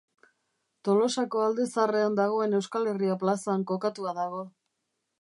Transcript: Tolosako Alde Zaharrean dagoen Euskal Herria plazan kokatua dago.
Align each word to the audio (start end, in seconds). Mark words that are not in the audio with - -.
Tolosako 0.89 1.43
Alde 1.49 1.67
Zaharrean 1.75 2.17
dagoen 2.21 2.57
Euskal 2.61 2.93
Herria 2.95 3.21
plazan 3.25 3.71
kokatua 3.75 4.19
dago. 4.23 4.45